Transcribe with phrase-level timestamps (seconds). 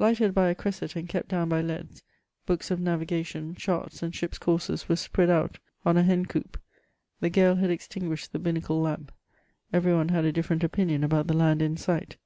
[0.00, 2.02] Lighted hj a cresset and kept down hy leads,
[2.48, 5.96] hooks of na?ig^« tion, charts, and ships' courses were spread out on.
[5.96, 6.60] a hen coop.
[7.20, 9.12] The gale had ^Etisguished the hinacle lamp.
[9.72, 12.16] Everj one had a different opinion ahout the land^in sigkt.